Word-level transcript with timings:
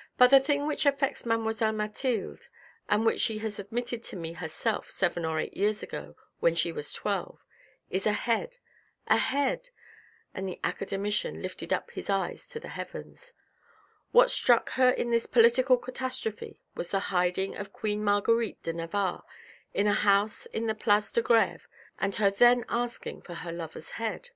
"But 0.16 0.28
the 0.30 0.38
thing 0.38 0.68
which 0.68 0.86
affects 0.86 1.26
mademoiselle 1.26 1.72
Mathilde, 1.72 2.46
and 2.88 3.04
what 3.04 3.20
she 3.20 3.38
has 3.38 3.58
admitted 3.58 4.04
to 4.04 4.16
me 4.16 4.34
herself 4.34 4.88
seven 4.92 5.24
or 5.24 5.40
eight 5.40 5.56
years 5.56 5.82
ago 5.82 6.14
when 6.38 6.54
she 6.54 6.70
was 6.70 6.92
twelve, 6.92 7.40
is 7.90 8.06
a 8.06 8.12
head! 8.12 8.58
a 9.08 9.16
head! 9.16 9.70
and 10.32 10.48
the 10.48 10.60
acade 10.62 10.96
mician 11.00 11.42
lifted 11.42 11.72
up 11.72 11.90
his 11.90 12.08
eyes 12.08 12.48
to 12.50 12.60
the 12.60 12.68
heavens. 12.68 13.32
What 14.12 14.30
struck 14.30 14.70
her 14.74 14.88
in 14.88 15.10
this 15.10 15.26
political 15.26 15.76
catastrophe, 15.76 16.60
was 16.76 16.92
the 16.92 17.00
hiding 17.10 17.56
of 17.56 17.72
Queen 17.72 18.04
Marguerite 18.04 18.62
de 18.62 18.72
Navarre 18.74 19.24
in 19.74 19.88
a 19.88 19.94
house 19.94 20.46
in 20.46 20.68
the 20.68 20.76
place 20.76 21.10
de 21.10 21.22
Greve 21.22 21.66
and 21.98 22.14
her 22.22 22.30
then 22.30 22.64
asking 22.68 23.22
for 23.22 23.34
her 23.34 23.50
lover's 23.50 23.90
head. 23.98 24.30